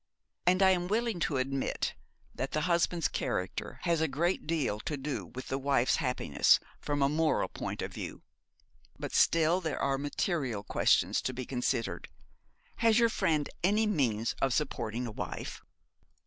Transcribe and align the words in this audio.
'And 0.47 0.63
I 0.63 0.71
am 0.71 0.87
willing 0.87 1.19
to 1.19 1.37
admit 1.37 1.93
that 2.33 2.53
the 2.53 2.61
husband's 2.61 3.07
character 3.07 3.77
has 3.83 4.01
a 4.01 4.07
great 4.07 4.47
deal 4.47 4.79
to 4.79 4.97
do 4.97 5.27
with 5.27 5.49
the 5.49 5.59
wife's 5.59 5.97
happiness, 5.97 6.59
from 6.79 7.03
a 7.03 7.07
moral 7.07 7.47
point 7.47 7.83
of 7.83 7.93
view; 7.93 8.23
but 8.97 9.13
still 9.13 9.61
there 9.61 9.77
are 9.79 9.99
material 9.99 10.63
questions 10.63 11.21
to 11.21 11.33
be 11.35 11.45
considered. 11.45 12.07
Has 12.77 12.97
your 12.97 13.09
friend 13.09 13.47
any 13.63 13.85
means 13.85 14.33
of 14.41 14.55
supporting 14.55 15.05
a 15.05 15.11
wife?' 15.11 15.61